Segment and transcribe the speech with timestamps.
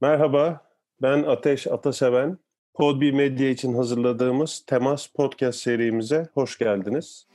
[0.00, 0.60] Merhaba,
[1.02, 2.38] ben Ateş Ataseven.
[2.74, 7.26] Podbi Medya için hazırladığımız Temas Podcast serimize hoş geldiniz.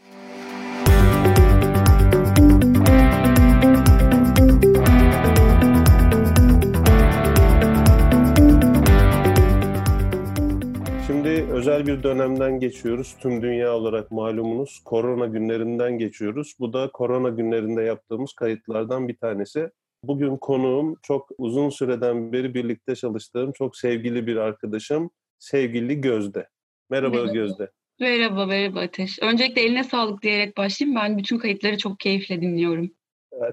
[11.08, 13.16] Şimdi özel bir dönemden geçiyoruz.
[13.20, 16.56] Tüm dünya olarak malumunuz korona günlerinden geçiyoruz.
[16.60, 19.72] Bu da korona günlerinde yaptığımız kayıtlardan bir tanesi.
[20.04, 26.48] Bugün konuğum çok uzun süreden beri birlikte çalıştığım çok sevgili bir arkadaşım, sevgili Gözde.
[26.90, 27.34] Merhaba, merhaba.
[27.34, 27.72] Gözde.
[28.00, 29.20] Merhaba, merhaba Ateş.
[29.22, 31.00] Öncelikle eline sağlık diyerek başlayayım.
[31.02, 32.92] Ben bütün kayıtları çok keyifle dinliyorum.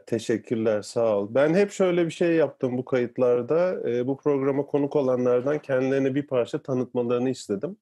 [0.07, 1.29] Teşekkürler, sağ ol.
[1.31, 3.77] Ben hep şöyle bir şey yaptım bu kayıtlarda.
[4.07, 7.77] Bu programa konuk olanlardan kendilerini bir parça tanıtmalarını istedim.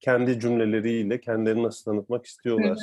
[0.00, 2.78] Kendi cümleleriyle kendilerini nasıl tanıtmak istiyorlar.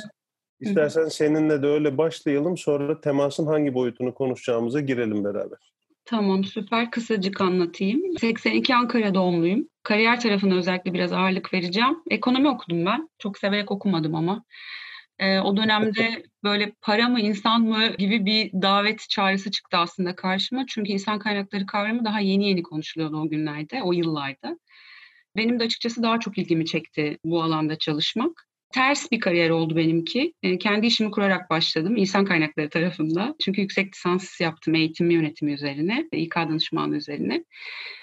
[0.62, 2.56] İstersen seninle de öyle başlayalım.
[2.56, 5.58] Sonra temasın hangi boyutunu konuşacağımıza girelim beraber.
[6.04, 8.18] Tamam süper kısacık anlatayım.
[8.18, 9.68] 82 Ankara doğumluyum.
[9.82, 11.98] Kariyer tarafına özellikle biraz ağırlık vereceğim.
[12.10, 13.08] Ekonomi okudum ben.
[13.18, 14.44] Çok severek okumadım ama.
[15.18, 20.64] Ee, o dönemde böyle para mı insan mı gibi bir davet çağrısı çıktı aslında karşıma.
[20.68, 24.58] Çünkü insan kaynakları kavramı daha yeni yeni konuşuluyordu o günlerde, o yıllarda.
[25.36, 30.34] Benim de açıkçası daha çok ilgimi çekti bu alanda çalışmak ters bir kariyer oldu benimki.
[30.42, 33.34] E, kendi işimi kurarak başladım insan kaynakları tarafında.
[33.44, 37.44] Çünkü yüksek lisans yaptım eğitim yönetimi üzerine, İK danışmanlığı üzerine.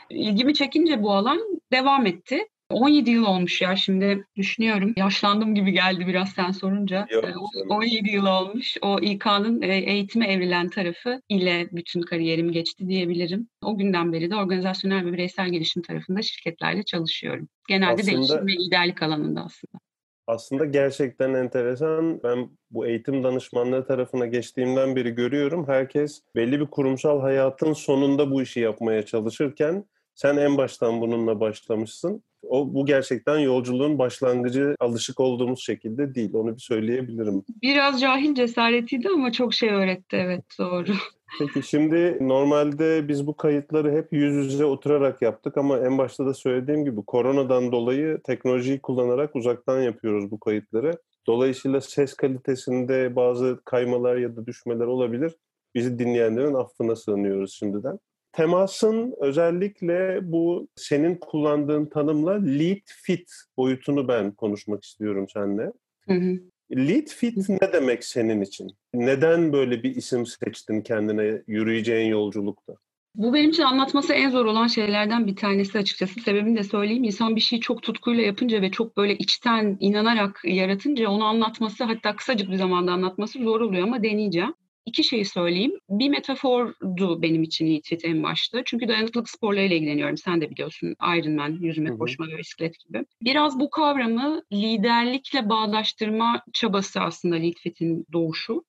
[0.09, 1.39] İlgimi çekince bu alan
[1.71, 2.47] devam etti.
[2.69, 4.93] 17 yıl olmuş ya şimdi düşünüyorum.
[4.97, 7.07] Yaşlandım gibi geldi biraz sen sorunca.
[7.09, 8.77] Yok, 17 yıl olmuş.
[8.81, 13.47] O İK'nın e, eğitime evrilen tarafı ile bütün kariyerim geçti diyebilirim.
[13.61, 17.49] O günden beri de organizasyonel ve bireysel gelişim tarafında şirketlerle çalışıyorum.
[17.67, 19.88] Genelde aslında, değişim ve liderlik alanında aslında.
[20.29, 22.23] Aslında gerçekten enteresan.
[22.23, 25.67] Ben bu eğitim danışmanlığı tarafına geçtiğimden beri görüyorum.
[25.67, 32.23] Herkes belli bir kurumsal hayatın sonunda bu işi yapmaya çalışırken sen en baştan bununla başlamışsın.
[32.43, 36.33] O bu gerçekten yolculuğun başlangıcı alışık olduğumuz şekilde değil.
[36.33, 37.43] Onu bir söyleyebilirim.
[37.61, 40.91] Biraz cahil cesaretiydi ama çok şey öğretti evet doğru.
[41.39, 46.33] Peki şimdi normalde biz bu kayıtları hep yüz yüze oturarak yaptık ama en başta da
[46.33, 50.91] söylediğim gibi koronadan dolayı teknolojiyi kullanarak uzaktan yapıyoruz bu kayıtları.
[51.27, 55.35] Dolayısıyla ses kalitesinde bazı kaymalar ya da düşmeler olabilir.
[55.75, 57.99] Bizi dinleyenlerin affına sığınıyoruz şimdiden.
[58.31, 65.71] Temasın özellikle bu senin kullandığın tanımla lead fit boyutunu ben konuşmak istiyorum seninle.
[66.07, 66.39] Hı hı.
[66.71, 68.71] Lead fit ne demek senin için?
[68.93, 72.73] Neden böyle bir isim seçtin kendine yürüyeceğin yolculukta?
[73.15, 76.19] Bu benim için anlatması en zor olan şeylerden bir tanesi açıkçası.
[76.19, 77.03] Sebebini de söyleyeyim.
[77.03, 82.15] İnsan bir şeyi çok tutkuyla yapınca ve çok böyle içten inanarak yaratınca onu anlatması hatta
[82.15, 84.53] kısacık bir zamanda anlatması zor oluyor ama deneyeceğim.
[84.85, 85.71] İki şeyi söyleyeyim.
[85.89, 88.61] Bir metafordu benim için Lead Fit en başta.
[88.65, 90.17] Çünkü dayanıklılık sporlarıyla ilgileniyorum.
[90.17, 93.05] Sen de biliyorsun Ironman, yüzme, koşma ve bisiklet gibi.
[93.23, 98.63] Biraz bu kavramı liderlikle bağdaştırma çabası aslında Fit'in doğuşu.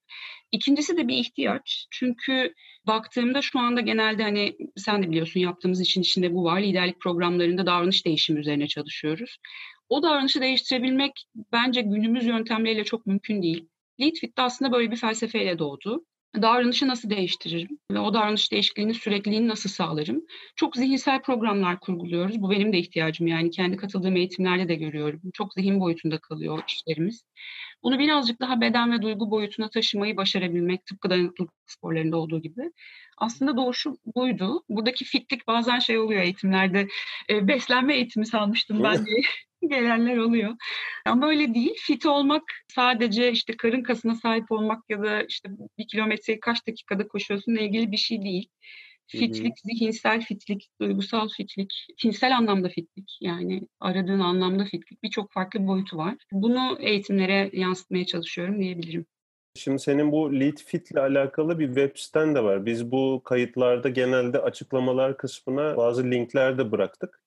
[0.53, 1.87] İkincisi de bir ihtiyaç.
[1.91, 2.55] Çünkü
[2.87, 6.63] baktığımda şu anda genelde hani sen de biliyorsun yaptığımız için içinde bu var.
[6.63, 9.37] Liderlik programlarında davranış değişimi üzerine çalışıyoruz.
[9.89, 11.13] O davranışı değiştirebilmek
[11.53, 13.69] bence günümüz yöntemleriyle çok mümkün değil.
[14.01, 16.05] Lead Fit de aslında böyle bir felsefeyle doğdu
[16.37, 20.25] davranışı nasıl değiştiririm ve o davranış değişikliğini sürekliliğini nasıl sağlarım?
[20.57, 22.43] Çok zihinsel programlar kurguluyoruz.
[22.43, 25.21] Bu benim de ihtiyacım yani kendi katıldığım eğitimlerde de görüyorum.
[25.35, 27.25] Çok zihin boyutunda kalıyor işlerimiz.
[27.83, 32.73] Bunu birazcık daha beden ve duygu boyutuna taşımayı başarabilmek tıpkı dayanıklılık sporlarında olduğu gibi.
[33.19, 34.63] Aslında doğuşu buydu.
[34.69, 36.89] Buradaki fitlik bazen şey oluyor eğitimlerde.
[37.31, 39.21] E, beslenme eğitimi salmıştım ben diye
[39.69, 40.57] gelenler oluyor.
[41.07, 41.75] Ama öyle değil.
[41.79, 45.49] Fit olmak sadece işte karın kasına sahip olmak ya da işte
[45.79, 48.49] bir kilometreyi kaç dakikada koşuyorsunla ilgili bir şey değil.
[49.07, 55.97] Fitlik, zihinsel fitlik, duygusal fitlik, cinsel anlamda fitlik yani aradığın anlamda fitlik birçok farklı boyutu
[55.97, 56.15] var.
[56.33, 59.07] Bunu eğitimlere yansıtmaya çalışıyorum diyebilirim.
[59.57, 62.67] Şimdi senin bu Lead Fit ile alakalı bir web siten de var.
[62.67, 67.21] Biz bu kayıtlarda genelde açıklamalar kısmına bazı linkler de bıraktık.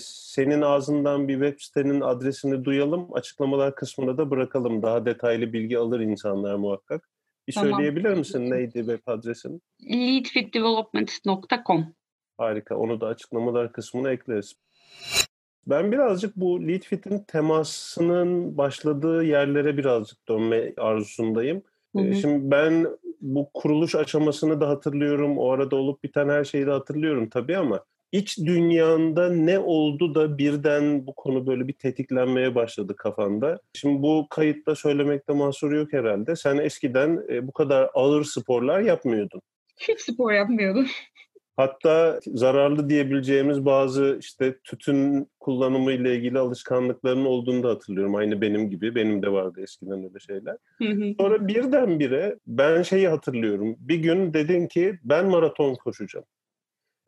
[0.00, 3.14] Senin ağzından bir web sitenin adresini duyalım.
[3.14, 4.82] Açıklamalar kısmında da bırakalım.
[4.82, 7.08] Daha detaylı bilgi alır insanlar muhakkak.
[7.48, 7.70] Bir tamam.
[7.70, 9.62] söyleyebilir misin neydi web adresin?
[9.90, 11.94] leadfitdevelopment.com
[12.38, 12.76] Harika.
[12.76, 14.54] Onu da açıklamalar kısmına ekleriz.
[15.66, 21.62] Ben birazcık bu Leadfit'in temasının başladığı yerlere birazcık dönme arzusundayım.
[21.96, 22.14] Hı hı.
[22.14, 22.86] Şimdi ben
[23.20, 25.38] bu kuruluş aşamasını da hatırlıyorum.
[25.38, 27.84] O arada olup biten her şeyi de hatırlıyorum tabii ama
[28.14, 33.58] iç dünyanda ne oldu da birden bu konu böyle bir tetiklenmeye başladı kafanda.
[33.72, 36.36] Şimdi bu kayıtta söylemekte mahsur yok herhalde.
[36.36, 39.40] Sen eskiden e, bu kadar ağır sporlar yapmıyordun.
[39.76, 40.86] Hiç spor yapmıyordum.
[41.56, 48.14] Hatta zararlı diyebileceğimiz bazı işte tütün kullanımı ile ilgili alışkanlıkların olduğunu da hatırlıyorum.
[48.14, 48.94] Aynı benim gibi.
[48.94, 50.56] Benim de vardı eskiden öyle şeyler.
[51.20, 53.76] Sonra birdenbire ben şeyi hatırlıyorum.
[53.78, 56.26] Bir gün dedin ki ben maraton koşacağım.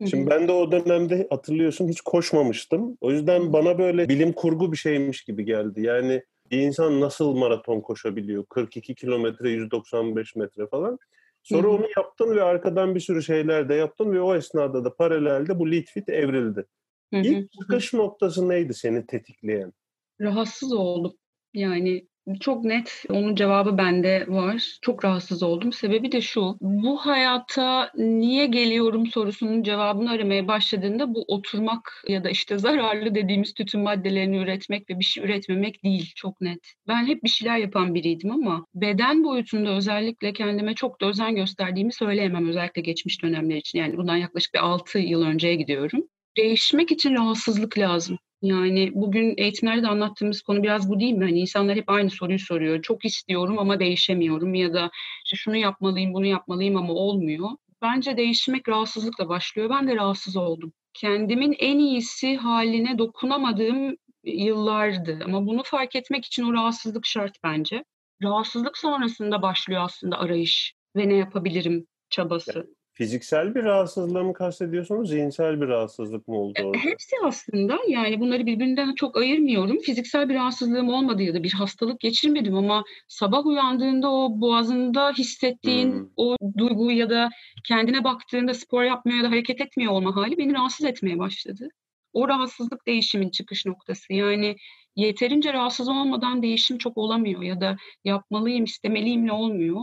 [0.05, 2.97] Şimdi ben de o dönemde hatırlıyorsun hiç koşmamıştım.
[3.01, 5.81] O yüzden bana böyle bilim kurgu bir şeymiş gibi geldi.
[5.81, 8.45] Yani bir insan nasıl maraton koşabiliyor?
[8.45, 10.97] 42 kilometre, 195 metre falan.
[11.43, 15.59] Sonra onu yaptın ve arkadan bir sürü şeyler de yaptın ve o esnada da paralelde
[15.59, 16.65] bu Litfit evrildi.
[17.11, 19.73] İlk çıkış noktası neydi seni tetikleyen?
[20.21, 21.13] Rahatsız oldum.
[21.53, 22.07] Yani
[22.39, 24.77] çok net onun cevabı bende var.
[24.81, 25.73] Çok rahatsız oldum.
[25.73, 26.57] Sebebi de şu.
[26.61, 33.53] Bu hayata niye geliyorum sorusunun cevabını aramaya başladığında bu oturmak ya da işte zararlı dediğimiz
[33.53, 36.11] tütün maddelerini üretmek ve bir şey üretmemek değil.
[36.15, 36.73] Çok net.
[36.87, 41.93] Ben hep bir şeyler yapan biriydim ama beden boyutunda özellikle kendime çok da özen gösterdiğimi
[41.93, 42.49] söyleyemem.
[42.49, 43.79] Özellikle geçmiş dönemler için.
[43.79, 46.03] Yani bundan yaklaşık bir 6 yıl önceye gidiyorum.
[46.37, 48.17] Değişmek için rahatsızlık lazım.
[48.41, 51.23] Yani bugün eğitimlerde de anlattığımız konu biraz bu değil mi?
[51.25, 52.81] Hani insanlar hep aynı soruyu soruyor.
[52.81, 54.89] Çok istiyorum ama değişemiyorum ya da
[55.25, 57.49] işte şunu yapmalıyım, bunu yapmalıyım ama olmuyor.
[57.81, 59.69] Bence değişmek rahatsızlıkla başlıyor.
[59.69, 60.73] Ben de rahatsız oldum.
[60.93, 65.19] Kendimin en iyisi haline dokunamadığım yıllardı.
[65.25, 67.83] Ama bunu fark etmek için o rahatsızlık şart bence.
[68.23, 72.76] Rahatsızlık sonrasında başlıyor aslında arayış ve ne yapabilirim çabası.
[72.97, 76.77] Fiziksel bir rahatsızlığı mı kastediyorsunuz, zihinsel bir rahatsızlık mı oldu orada?
[76.77, 79.79] Hepsi aslında yani bunları birbirinden çok ayırmıyorum.
[79.79, 85.91] Fiziksel bir rahatsızlığım olmadı ya da bir hastalık geçirmedim ama sabah uyandığında o boğazında hissettiğin
[85.91, 86.09] hmm.
[86.15, 87.29] o duygu ya da
[87.67, 91.69] kendine baktığında spor yapmıyor ya da hareket etmiyor olma hali beni rahatsız etmeye başladı.
[92.13, 94.13] O rahatsızlık değişimin çıkış noktası.
[94.13, 94.55] Yani
[94.95, 99.81] yeterince rahatsız olmadan değişim çok olamıyor ya da yapmalıyım, istemeliyimle olmuyor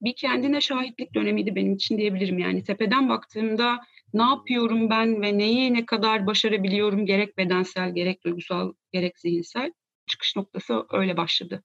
[0.00, 2.38] bir kendine şahitlik dönemiydi benim için diyebilirim.
[2.38, 3.80] Yani tepeden baktığımda
[4.14, 9.72] ne yapıyorum ben ve neyi ne kadar başarabiliyorum gerek bedensel, gerek duygusal, gerek zihinsel
[10.06, 11.62] çıkış noktası öyle başladı.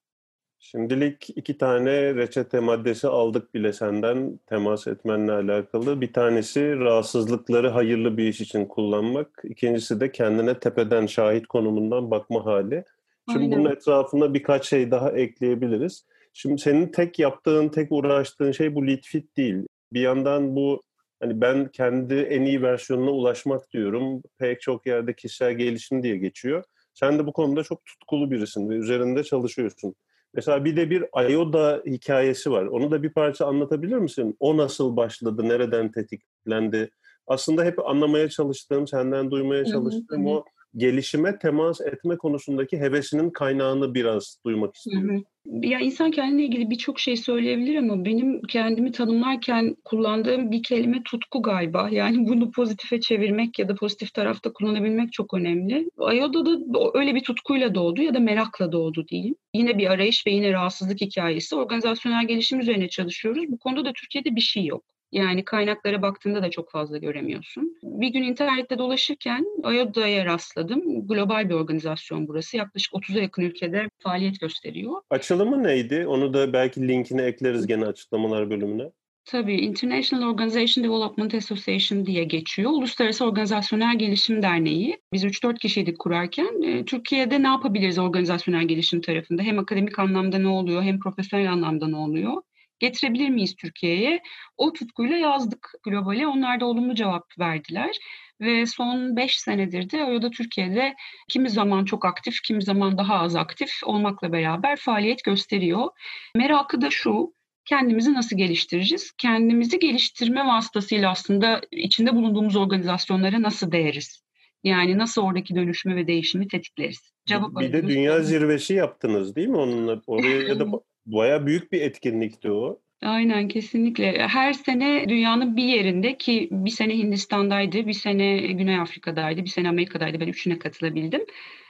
[0.60, 6.02] Şimdilik iki tane reçete maddesi aldık bile senden temas etmenle alakalı.
[6.02, 9.42] Bir tanesi rahatsızlıkları hayırlı bir iş için kullanmak.
[9.44, 12.84] İkincisi de kendine tepeden şahit konumundan bakma hali.
[13.32, 13.60] Şimdi Aynen.
[13.60, 16.06] bunun etrafında birkaç şey daha ekleyebiliriz.
[16.38, 19.68] Şimdi senin tek yaptığın, tek uğraştığın şey bu lead fit değil.
[19.94, 20.84] Bir yandan bu
[21.20, 24.22] hani ben kendi en iyi versiyonuna ulaşmak diyorum.
[24.38, 26.64] Pek çok yerde kişisel gelişim diye geçiyor.
[26.94, 29.96] Sen de bu konuda çok tutkulu birisin ve üzerinde çalışıyorsun.
[30.34, 32.66] Mesela bir de bir Ayoda hikayesi var.
[32.66, 34.36] Onu da bir parça anlatabilir misin?
[34.40, 36.90] O nasıl başladı, nereden tetiklendi?
[37.28, 40.46] Aslında hep anlamaya çalıştığım, senden duymaya çalıştığım o
[40.78, 45.26] gelişime temas etme konusundaki hevesinin kaynağını biraz duymak istiyorum.
[45.46, 51.42] Ya insan kendine ilgili birçok şey söyleyebilir ama benim kendimi tanımlarken kullandığım bir kelime tutku
[51.42, 51.90] galiba.
[51.92, 55.90] Yani bunu pozitife çevirmek ya da pozitif tarafta kullanabilmek çok önemli.
[55.98, 56.52] Ayoda da
[56.94, 59.36] öyle bir tutkuyla doğdu ya da merakla doğdu diyeyim.
[59.54, 61.56] Yine bir arayış ve yine rahatsızlık hikayesi.
[61.56, 63.44] Organizasyonel gelişim üzerine çalışıyoruz.
[63.48, 64.95] Bu konuda da Türkiye'de bir şey yok.
[65.12, 67.78] Yani kaynaklara baktığında da çok fazla göremiyorsun.
[67.84, 71.08] Bir gün internette dolaşırken IODA'ya rastladım.
[71.08, 72.58] Global bir organizasyon burası.
[72.58, 75.02] Yaklaşık 30'a yakın ülkede faaliyet gösteriyor.
[75.10, 76.08] Açılımı neydi?
[76.08, 78.92] Onu da belki linkini ekleriz gene açıklamalar bölümüne.
[79.26, 82.72] Tabii International Organization Development Association diye geçiyor.
[82.72, 85.02] Uluslararası Organizasyonel Gelişim Derneği.
[85.14, 86.62] Biz 3-4 kişiydik kurarken.
[86.64, 89.42] E, Türkiye'de ne yapabiliriz organizasyonel gelişim tarafında?
[89.42, 92.42] Hem akademik anlamda ne oluyor hem profesyonel anlamda ne oluyor?
[92.80, 94.22] Getirebilir miyiz Türkiye'ye?
[94.58, 96.28] O tutkuyla yazdık globale.
[96.28, 97.96] Onlar da olumlu cevap verdiler.
[98.42, 100.96] Ve son 5 senedir de Ayoda Türkiye'de
[101.30, 105.88] kimi zaman çok aktif, kimi zaman daha az aktif olmakla beraber faaliyet gösteriyor.
[106.36, 107.34] Merakı da şu,
[107.66, 109.12] kendimizi nasıl geliştireceğiz?
[109.18, 114.26] Kendimizi geliştirme vasıtasıyla aslında içinde bulunduğumuz organizasyonlara nasıl değeriz?
[114.64, 117.14] Yani nasıl oradaki dönüşümü ve değişimi tetikleriz?
[117.26, 120.02] Cevap bir de dünya zirvesi yaptınız değil mi onunla?
[120.08, 120.66] Oraya da
[121.06, 122.80] Baya büyük bir etkinlikti o.
[123.02, 124.28] Aynen kesinlikle.
[124.28, 129.70] Her sene dünyanın bir yerinde ki bir sene Hindistan'daydı, bir sene Güney Afrika'daydı, bir sene
[129.70, 130.20] Amerika'daydı.
[130.20, 131.22] Ben üçüne katılabildim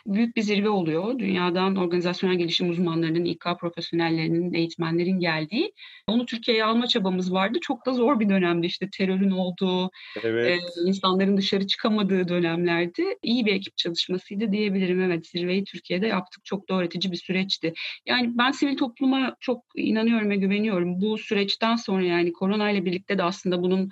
[0.05, 1.19] büyük bir zirve oluyor.
[1.19, 5.73] Dünyadan organizasyonel gelişim uzmanlarının, İK profesyonellerinin, eğitmenlerin geldiği.
[6.07, 7.57] Onu Türkiye'ye alma çabamız vardı.
[7.61, 9.91] Çok da zor bir dönemdi işte terörün olduğu,
[10.23, 10.47] evet.
[10.47, 10.57] e,
[10.87, 13.03] insanların dışarı çıkamadığı dönemlerdi.
[13.23, 15.01] İyi bir ekip çalışmasıydı diyebilirim.
[15.01, 16.45] Evet zirveyi Türkiye'de yaptık.
[16.45, 17.73] Çok da öğretici bir süreçti.
[18.05, 21.01] Yani ben sivil topluma çok inanıyorum ve güveniyorum.
[21.01, 23.89] Bu süreçten sonra yani korona ile birlikte de aslında bunun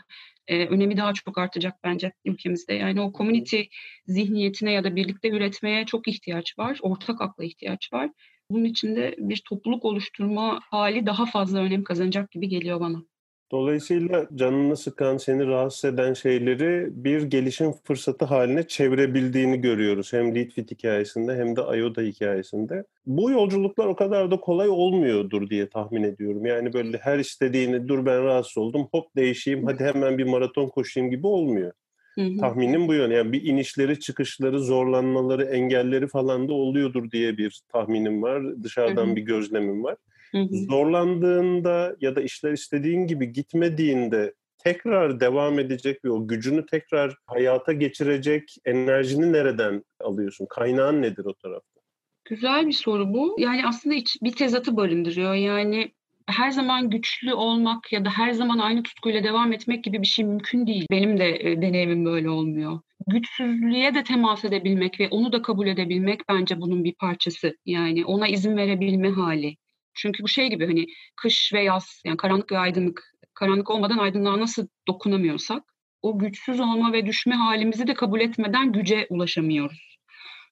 [0.47, 2.73] e, önemi daha çok artacak bence ülkemizde.
[2.73, 3.61] Yani o community
[4.07, 6.79] zihniyetine ya da birlikte üretmeye çok ihtiyaç var.
[6.81, 8.09] Ortak akla ihtiyaç var.
[8.49, 13.12] Bunun için de bir topluluk oluşturma hali daha fazla önem kazanacak gibi geliyor bana.
[13.51, 20.13] Dolayısıyla canını sıkan, seni rahatsız eden şeyleri bir gelişim fırsatı haline çevirebildiğini görüyoruz.
[20.13, 22.83] Hem Leadfit hikayesinde hem de IODA hikayesinde.
[23.05, 26.45] Bu yolculuklar o kadar da kolay olmuyordur diye tahmin ediyorum.
[26.45, 31.11] Yani böyle her istediğini dur ben rahatsız oldum hop değişeyim hadi hemen bir maraton koşayım
[31.11, 31.71] gibi olmuyor.
[32.15, 32.37] Hı hı.
[32.37, 33.13] Tahminim bu yönde.
[33.15, 38.63] Yani bir inişleri, çıkışları, zorlanmaları, engelleri falan da oluyordur diye bir tahminim var.
[38.63, 39.15] Dışarıdan hı hı.
[39.15, 39.95] bir gözlemim var.
[40.33, 40.55] Hı hı.
[40.69, 47.73] Zorlandığında ya da işler istediğin gibi gitmediğinde tekrar devam edecek ve o gücünü tekrar hayata
[47.73, 50.47] geçirecek enerjini nereden alıyorsun?
[50.49, 51.81] Kaynağın nedir o tarafta?
[52.25, 53.35] Güzel bir soru bu.
[53.39, 55.33] Yani aslında bir tezatı barındırıyor.
[55.33, 55.91] Yani
[56.27, 60.25] her zaman güçlü olmak ya da her zaman aynı tutkuyla devam etmek gibi bir şey
[60.25, 60.85] mümkün değil.
[60.91, 62.79] Benim de e, deneyimim böyle olmuyor.
[63.07, 67.57] Güçsüzlüğe de temas edebilmek ve onu da kabul edebilmek bence bunun bir parçası.
[67.65, 69.57] Yani ona izin verebilme hali.
[69.95, 70.85] Çünkü bu şey gibi hani
[71.15, 75.63] kış ve yaz yani karanlık ve aydınlık karanlık olmadan aydınlığa nasıl dokunamıyorsak
[76.01, 79.92] o güçsüz olma ve düşme halimizi de kabul etmeden güce ulaşamıyoruz.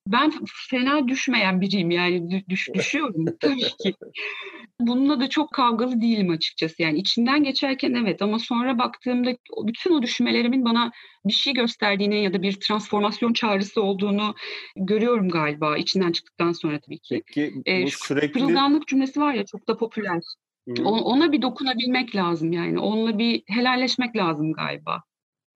[0.07, 0.31] Ben
[0.69, 3.95] fena düşmeyen biriyim yani düş, düşüyorum tabii ki.
[4.79, 6.81] Bununla da çok kavgalı değilim açıkçası.
[6.81, 9.31] Yani içinden geçerken evet ama sonra baktığımda
[9.63, 10.91] bütün o düşmelerimin bana
[11.25, 14.35] bir şey gösterdiğini ya da bir transformasyon çağrısı olduğunu
[14.75, 17.23] görüyorum galiba içinden çıktıktan sonra tabii ki.
[17.27, 18.31] Peki bu ee, sürekli...
[18.31, 20.21] Kırılganlık cümlesi var ya çok da popüler.
[20.67, 20.83] Hı.
[20.83, 22.79] Ona bir dokunabilmek lazım yani.
[22.79, 25.03] Onunla bir helalleşmek lazım galiba.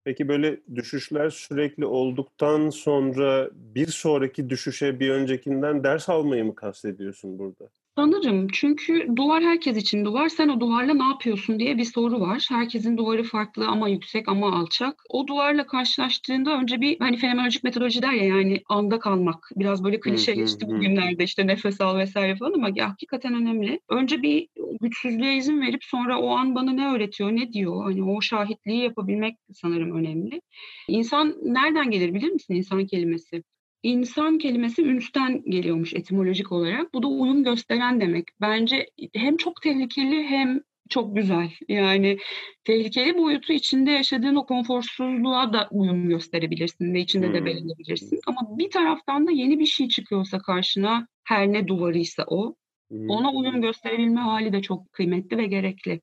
[0.05, 7.39] Peki böyle düşüşler sürekli olduktan sonra bir sonraki düşüşe bir öncekinden ders almayı mı kastediyorsun
[7.39, 7.69] burada?
[7.97, 10.29] Sanırım çünkü duvar herkes için duvar.
[10.29, 12.45] Sen o duvarla ne yapıyorsun diye bir soru var.
[12.49, 15.03] Herkesin duvarı farklı ama yüksek ama alçak.
[15.09, 19.49] O duvarla karşılaştığında önce bir hani fenomenolojik metodoloji der ya yani anda kalmak.
[19.55, 23.79] Biraz böyle klişeleşti bugünlerde işte nefes al vesaire falan ama ya, hakikaten önemli.
[23.89, 24.47] Önce bir
[24.81, 27.83] güçsüzlüğe izin verip sonra o an bana ne öğretiyor, ne diyor?
[27.83, 30.41] Hani o şahitliği yapabilmek sanırım önemli.
[30.87, 33.43] İnsan nereden gelir bilir misin insan kelimesi?
[33.83, 36.93] İnsan kelimesi ünsten geliyormuş etimolojik olarak.
[36.93, 38.25] Bu da uyum gösteren demek.
[38.41, 41.51] Bence hem çok tehlikeli hem çok güzel.
[41.67, 42.17] Yani
[42.63, 47.33] tehlikeli boyutu içinde yaşadığın o konforsuzluğa da uyum gösterebilirsin ve içinde hmm.
[47.33, 48.19] de belirleyebilirsin.
[48.27, 52.55] Ama bir taraftan da yeni bir şey çıkıyorsa karşına her ne duvarıysa o,
[52.89, 53.09] hmm.
[53.09, 56.01] ona uyum gösterebilme hali de çok kıymetli ve gerekli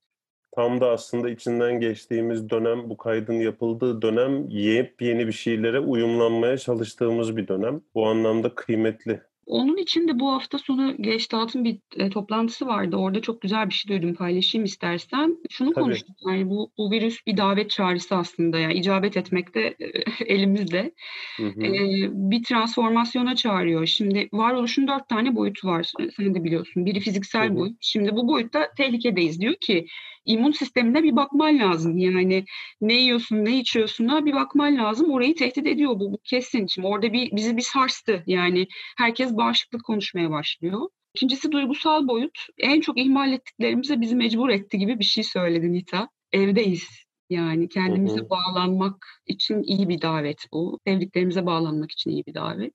[0.55, 7.37] tam da aslında içinden geçtiğimiz dönem, bu kaydın yapıldığı dönem yepyeni bir şeylere uyumlanmaya çalıştığımız
[7.37, 7.81] bir dönem.
[7.95, 9.21] Bu anlamda kıymetli.
[9.47, 12.97] Onun için de bu hafta sonu Geçtat'ın bir e, toplantısı vardı.
[12.97, 15.37] Orada çok güzel bir şey duydum paylaşayım istersen.
[15.51, 15.85] Şunu Tabii.
[15.85, 19.87] konuştuk yani bu, bu virüs bir davet çağrısı aslında yani icabet etmek de e,
[20.35, 20.93] elimizde.
[21.37, 21.63] Hı hı.
[21.63, 21.71] E,
[22.13, 23.87] bir transformasyona çağırıyor.
[23.87, 25.93] Şimdi varoluşun dört tane boyutu var.
[26.17, 26.87] Sen de biliyorsun.
[26.87, 27.57] Biri fiziksel hı hı.
[27.57, 27.77] boyut.
[27.81, 29.87] Şimdi bu boyutta tehlikedeyiz diyor ki
[30.25, 31.99] immün sistemine bir bakman lazım.
[31.99, 32.45] Yani
[32.81, 35.11] ne yiyorsun, ne içiyorsun'a bir bakman lazım.
[35.11, 36.67] Orayı tehdit ediyor bu, bu kesin.
[36.67, 38.23] Şimdi orada bir bizi bir sarstı.
[38.27, 40.89] Yani herkes bağışıklık konuşmaya başlıyor.
[41.15, 42.39] İkincisi duygusal boyut.
[42.59, 46.09] En çok ihmal ettiklerimize bizi mecbur etti gibi bir şey söyledi Nita.
[46.33, 46.89] Evdeyiz.
[47.31, 48.31] Yani kendimize hı hı.
[48.31, 50.81] bağlanmak için iyi bir davet bu.
[50.87, 52.75] Sevdiklerimize bağlanmak için iyi bir davet.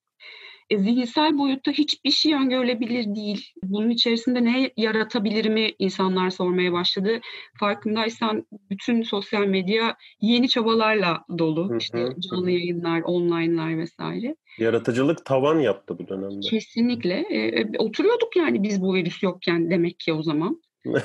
[0.70, 3.54] E, zihinsel boyutta hiçbir şey öngörülebilir değil.
[3.64, 7.20] Bunun içerisinde ne yaratabilirimi insanlar sormaya başladı.
[7.60, 11.70] Farkındaysan bütün sosyal medya yeni çabalarla dolu.
[11.70, 11.78] Hı hı.
[11.78, 14.36] İşte canlı yayınlar, online'lar vesaire.
[14.60, 16.48] Yaratıcılık tavan yaptı bu dönemde.
[16.50, 17.26] Kesinlikle.
[17.30, 20.62] E, e oturuyorduk yani biz bu virüs yokken demek ki o zaman.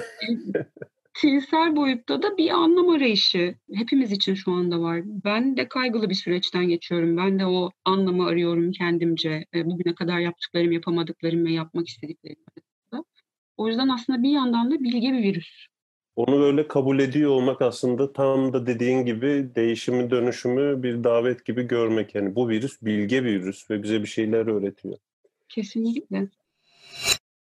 [1.14, 5.00] Tinsel boyutta da bir anlam arayışı hepimiz için şu anda var.
[5.04, 7.16] Ben de kaygılı bir süreçten geçiyorum.
[7.16, 9.44] Ben de o anlamı arıyorum kendimce.
[9.54, 12.36] E, bugüne kadar yaptıklarım, yapamadıklarım ve yapmak istediklerim.
[13.56, 15.66] O yüzden aslında bir yandan da bilge bir virüs.
[16.16, 21.62] Onu böyle kabul ediyor olmak aslında tam da dediğin gibi değişimi, dönüşümü bir davet gibi
[21.62, 22.14] görmek.
[22.14, 24.96] Yani bu virüs bilge bir virüs ve bize bir şeyler öğretiyor.
[25.48, 26.28] Kesinlikle.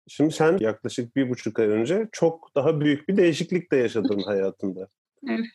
[0.10, 4.88] Şimdi sen yaklaşık bir buçuk ay önce çok daha büyük bir değişiklik de yaşadın hayatında.
[5.30, 5.46] Evet.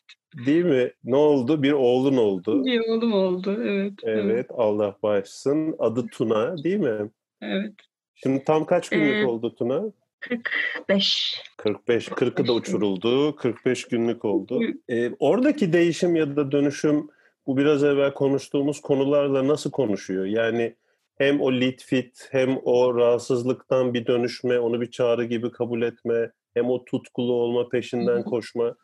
[0.45, 0.91] Değil mi?
[1.03, 1.63] Ne oldu?
[1.63, 2.65] Bir oğlun oldu.
[2.65, 3.93] Bir oğlum oldu, evet.
[4.03, 4.45] Evet, evet.
[4.49, 5.75] Allah bağışlasın.
[5.79, 7.09] Adı Tuna, değil mi?
[7.41, 7.73] Evet.
[8.15, 9.83] Şimdi tam kaç günlük ee, oldu Tuna?
[10.19, 11.41] 45.
[11.57, 12.07] 45.
[12.07, 13.35] 40'ı da uçuruldu.
[13.35, 14.61] 45 günlük oldu.
[14.89, 17.09] Ee, oradaki değişim ya da dönüşüm
[17.47, 20.25] bu biraz evvel konuştuğumuz konularla nasıl konuşuyor?
[20.25, 20.75] Yani
[21.17, 26.31] hem o lead fit hem o rahatsızlıktan bir dönüşme, onu bir çağrı gibi kabul etme,
[26.53, 28.75] hem o tutkulu olma peşinden koşma.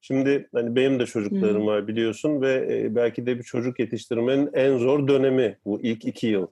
[0.00, 4.78] Şimdi hani benim de çocuklarım var biliyorsun ve e, belki de bir çocuk yetiştirmenin en
[4.78, 6.46] zor dönemi bu ilk iki yıl.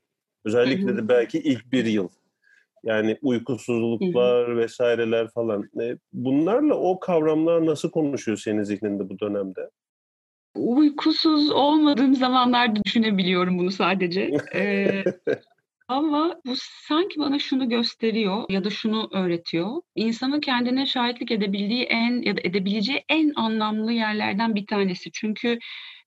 [0.45, 2.09] Özellikle de belki ilk bir yıl.
[2.85, 4.57] Yani uykusuzluklar Hı-hı.
[4.57, 5.71] vesaireler falan.
[5.81, 9.71] E, bunlarla o kavramlar nasıl konuşuyor senin zihninde bu dönemde?
[10.57, 14.31] Uykusuz olmadığım zamanlarda düşünebiliyorum bunu sadece.
[14.55, 15.05] Ee,
[15.89, 19.83] ama bu sanki bana şunu gösteriyor ya da şunu öğretiyor.
[19.95, 25.11] İnsanın kendine şahitlik edebildiği en ya da edebileceği en anlamlı yerlerden bir tanesi.
[25.13, 25.59] Çünkü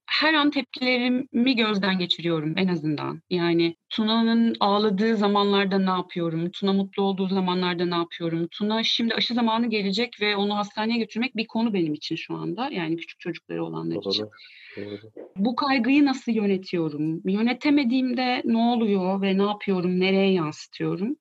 [0.10, 3.22] her an tepkilerimi gözden geçiriyorum en azından.
[3.30, 6.52] Yani Tuna'nın ağladığı zamanlarda ne yapıyorum?
[6.52, 8.48] Tuna mutlu olduğu zamanlarda ne yapıyorum?
[8.52, 12.70] Tuna şimdi aşı zamanı gelecek ve onu hastaneye götürmek bir konu benim için şu anda.
[12.72, 14.10] Yani küçük çocukları olanlar Doğru.
[14.10, 14.26] için.
[14.78, 15.00] Doğru.
[15.36, 17.22] Bu kaygıyı nasıl yönetiyorum?
[17.30, 20.00] Yönetemediğimde ne oluyor ve ne yapıyorum?
[20.00, 21.16] Nereye yansıtıyorum?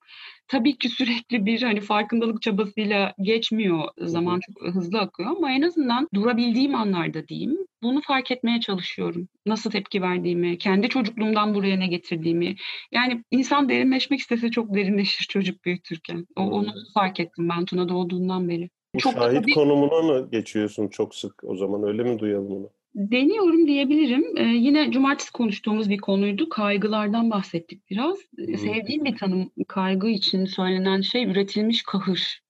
[0.48, 3.88] Tabii ki sürekli bir hani farkındalık çabasıyla geçmiyor.
[3.98, 7.58] Zaman çok hızlı akıyor ama en azından durabildiğim anlarda diyeyim.
[7.82, 9.28] Bunu fark etmeye çalışıyorum.
[9.46, 12.56] Nasıl tepki verdiğimi, kendi çocukluğumdan buraya ne getirdiğimi.
[12.92, 16.26] Yani insan derinleşmek istese çok derinleşir çocuk büyütürken.
[16.36, 18.70] O, onu fark ettim ben Tuna doğduğundan beri.
[18.94, 19.54] Bu çok şahit tabii...
[19.54, 22.70] konumuna mı geçiyorsun çok sık o zaman öyle mi duyalım onu?
[22.98, 24.36] Deniyorum diyebilirim.
[24.36, 26.48] Ee, yine cumartesi konuştuğumuz bir konuydu.
[26.48, 28.18] Kaygılardan bahsettik biraz.
[28.36, 28.58] Hmm.
[28.58, 32.42] Sevdiğim bir tanım kaygı için söylenen şey üretilmiş kahır.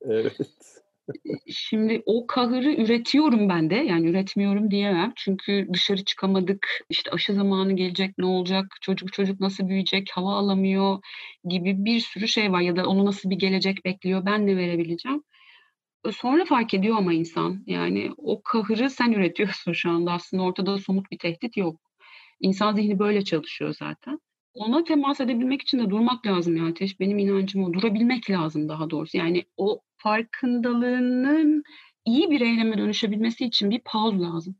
[0.00, 0.36] Evet.
[1.46, 3.74] Şimdi o kahırı üretiyorum ben de.
[3.74, 5.12] Yani üretmiyorum diyemem.
[5.16, 6.66] Çünkü dışarı çıkamadık.
[6.90, 8.66] İşte aşı zamanı gelecek ne olacak?
[8.80, 10.10] Çocuk çocuk nasıl büyüyecek?
[10.12, 10.98] Hava alamıyor
[11.44, 12.60] gibi bir sürü şey var.
[12.60, 14.26] Ya da onu nasıl bir gelecek bekliyor?
[14.26, 15.22] Ben ne verebileceğim?
[16.12, 17.64] Sonra fark ediyor ama insan.
[17.66, 20.12] Yani o kahırı sen üretiyorsun şu anda.
[20.12, 21.80] Aslında ortada somut bir tehdit yok.
[22.40, 24.18] İnsan zihni böyle çalışıyor zaten.
[24.54, 27.00] Ona temas edebilmek için de durmak lazım ya Ateş.
[27.00, 27.72] Benim inancım o.
[27.72, 29.16] Durabilmek lazım daha doğrusu.
[29.16, 31.62] Yani o farkındalığının
[32.04, 34.56] iyi bir eyleme dönüşebilmesi için bir pause lazım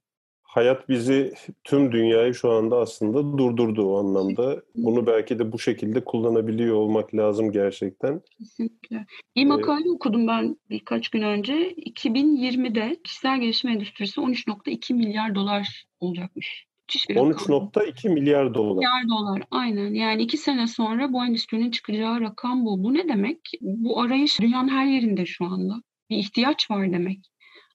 [0.48, 4.62] hayat bizi tüm dünyayı şu anda aslında durdurdu o anlamda.
[4.74, 8.20] Bunu belki de bu şekilde kullanabiliyor olmak lazım gerçekten.
[8.38, 9.06] Kesinlikle.
[9.36, 11.72] Bir makale ee, okudum ben birkaç gün önce.
[11.72, 16.68] 2020'de kişisel gelişim endüstrisi 13.2 milyar dolar olacakmış.
[16.88, 18.76] 13.2 milyar dolar.
[18.76, 19.94] Milyar dolar aynen.
[19.94, 22.82] Yani iki sene sonra bu endüstrinin çıkacağı rakam bu.
[22.82, 23.38] Bu ne demek?
[23.60, 25.74] Bu arayış dünyanın her yerinde şu anda.
[26.10, 27.18] Bir ihtiyaç var demek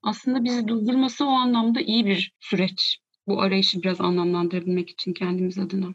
[0.04, 3.00] aslında bizi durdurması o anlamda iyi bir süreç.
[3.28, 5.94] Bu arayışı biraz anlamlandırabilmek için kendimiz adına.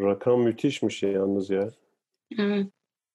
[0.00, 1.70] Rakam müthişmiş ya yalnız ya.
[2.38, 2.66] Evet.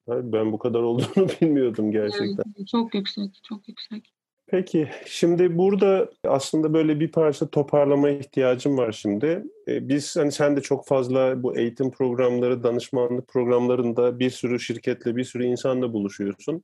[0.08, 2.44] Ben bu kadar olduğunu bilmiyordum gerçekten.
[2.58, 4.14] Evet, çok yüksek, çok yüksek.
[4.48, 9.44] Peki, şimdi burada aslında böyle bir parça toparlama ihtiyacım var şimdi.
[9.68, 15.16] Ee, biz hani sen de çok fazla bu eğitim programları, danışmanlık programlarında bir sürü şirketle,
[15.16, 16.64] bir sürü insanla buluşuyorsun.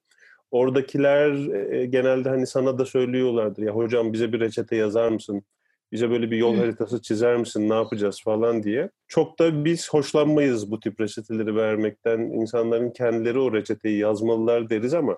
[0.51, 5.43] Oradakiler e, genelde hani sana da söylüyorlardır ya hocam bize bir reçete yazar mısın?
[5.91, 7.69] Bize böyle bir yol haritası çizer misin?
[7.69, 8.89] Ne yapacağız falan diye.
[9.07, 12.19] Çok da biz hoşlanmayız bu tip reçeteleri vermekten.
[12.19, 15.17] İnsanların kendileri o reçeteyi yazmalılar deriz ama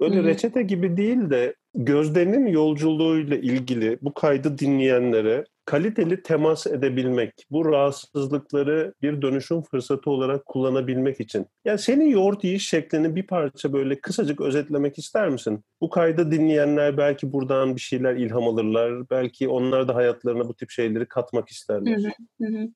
[0.00, 0.24] böyle Hı-hı.
[0.24, 8.94] reçete gibi değil de Gözde'nin yolculuğuyla ilgili bu kaydı dinleyenlere kaliteli temas edebilmek, bu rahatsızlıkları
[9.02, 11.46] bir dönüşüm fırsatı olarak kullanabilmek için.
[11.64, 15.64] Yani senin yoğurt yiyiş şeklini bir parça böyle kısacık özetlemek ister misin?
[15.80, 19.10] Bu kaydı dinleyenler belki buradan bir şeyler ilham alırlar.
[19.10, 21.96] Belki onlar da hayatlarına bu tip şeyleri katmak isterler.
[21.96, 22.68] Hı hı hı.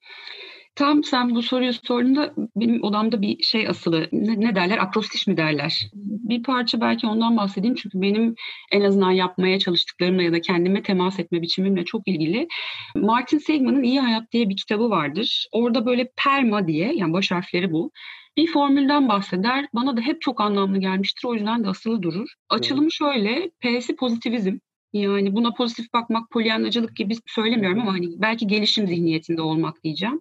[0.75, 4.09] Tam sen bu soruyu sorduğunda benim odamda bir şey asılı.
[4.13, 4.79] Ne, ne derler?
[4.79, 5.91] Akrostiş mi derler?
[5.95, 7.75] Bir parça belki ondan bahsedeyim.
[7.75, 8.35] Çünkü benim
[8.73, 12.49] en azından yapmaya çalıştıklarımla ya da kendime temas etme biçimimle çok ilgili.
[12.97, 15.47] Martin Seligman'ın İyi Hayat diye bir kitabı vardır.
[15.53, 17.91] Orada böyle PERMA diye yani baş harfleri bu
[18.37, 19.67] bir formülden bahseder.
[19.75, 21.29] Bana da hep çok anlamlı gelmiştir.
[21.29, 22.29] O yüzden de asılı durur.
[22.49, 23.51] Açılımı şöyle.
[23.61, 24.57] P'si pozitivizm.
[24.93, 30.21] Yani buna pozitif bakmak, polyanlacılık gibi söylemiyorum ama hani belki gelişim zihniyetinde olmak diyeceğim.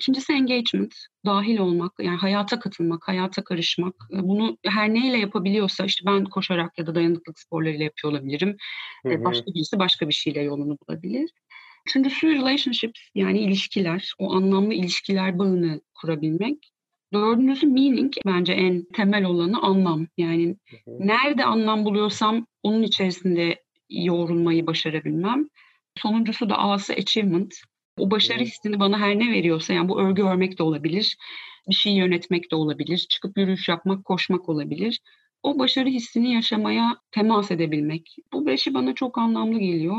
[0.00, 0.94] İkincisi engagement,
[1.26, 3.94] dahil olmak, yani hayata katılmak, hayata karışmak.
[4.12, 8.56] E, bunu her neyle yapabiliyorsa işte ben koşarak ya da dayanıklılık sporlarıyla yapıyor olabilirim.
[9.06, 9.24] Hı e, hı.
[9.24, 11.30] Başka birisi başka bir şeyle yolunu bulabilir.
[11.88, 16.72] Üçüncüsü relationships yani ilişkiler, o anlamlı ilişkiler bağını kurabilmek.
[17.12, 20.06] Dördüncüsü meaning bence en temel olanı anlam.
[20.16, 21.06] Yani hı hı.
[21.06, 25.48] nerede anlam buluyorsam onun içerisinde yoğrulmayı başarabilmem.
[25.98, 27.54] Sonuncusu da A'sı achievement.
[27.98, 31.16] O başarı hissini bana her ne veriyorsa yani bu örgü örmek de olabilir,
[31.68, 35.00] bir şey yönetmek de olabilir, çıkıp yürüyüş yapmak, koşmak olabilir.
[35.42, 38.16] O başarı hissini yaşamaya temas edebilmek.
[38.32, 39.96] Bu beşi bana çok anlamlı geliyor.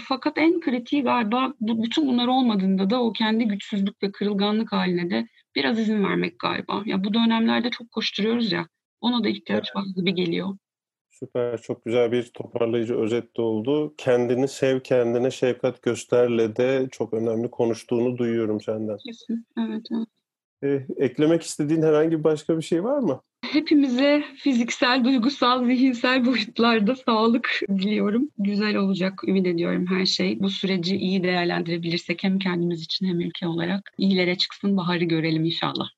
[0.00, 5.26] Fakat en kritiği galiba bütün bunlar olmadığında da o kendi güçsüzlük ve kırılganlık haline de
[5.54, 6.82] biraz izin vermek galiba.
[6.86, 8.68] Ya bu dönemlerde çok koşturuyoruz ya.
[9.00, 9.76] Ona da ihtiyaç evet.
[9.76, 10.56] var gibi geliyor.
[11.24, 13.94] Süper, çok güzel bir toparlayıcı özet de oldu.
[13.96, 18.96] Kendini sev, kendine şefkat gösterle de çok önemli konuştuğunu duyuyorum senden.
[19.06, 20.08] Kesin, evet, evet.
[20.64, 23.20] E, eklemek istediğin herhangi başka bir şey var mı?
[23.52, 28.30] Hepimize fiziksel, duygusal, zihinsel boyutlarda sağlık diliyorum.
[28.38, 30.40] Güzel olacak, ümit ediyorum her şey.
[30.40, 35.88] Bu süreci iyi değerlendirebilirsek hem kendimiz için hem ülke olarak iyilere çıksın, baharı görelim inşallah.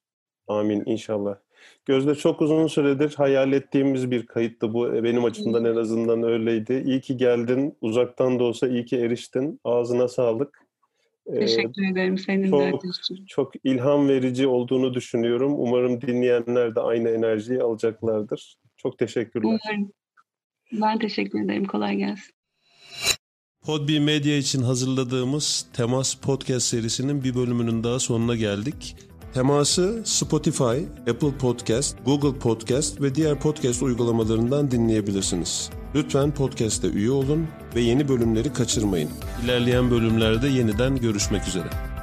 [0.48, 1.45] Amin inşallah.
[1.86, 4.94] Gözde çok uzun süredir hayal ettiğimiz bir kayıttı bu.
[4.94, 6.82] E, benim açımdan en azından öyleydi.
[6.86, 7.76] İyi ki geldin.
[7.80, 9.60] Uzaktan da olsa iyi ki eriştin.
[9.64, 10.66] Ağzına sağlık.
[11.26, 12.88] Ee, Teşekkür ee, ederim senin çok, de
[13.26, 15.54] Çok ilham verici olduğunu düşünüyorum.
[15.56, 18.56] Umarım dinleyenler de aynı enerjiyi alacaklardır.
[18.76, 19.58] Çok teşekkürler.
[19.64, 19.92] Umarım.
[20.72, 21.64] Ben teşekkür ederim.
[21.64, 22.34] Kolay gelsin.
[23.66, 28.96] Podbi Medya için hazırladığımız Temas Podcast serisinin bir bölümünün daha sonuna geldik.
[29.36, 35.70] Teması Spotify, Apple Podcast, Google Podcast ve diğer podcast uygulamalarından dinleyebilirsiniz.
[35.94, 39.10] Lütfen podcast'te üye olun ve yeni bölümleri kaçırmayın.
[39.44, 41.95] İlerleyen bölümlerde yeniden görüşmek üzere.